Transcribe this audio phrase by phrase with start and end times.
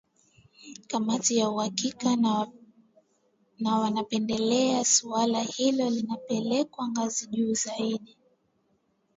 [0.87, 2.15] kamati ya uhakiki
[3.59, 8.17] na wanapendelea suala hilo lipelekwe ngazi ya juu zaidi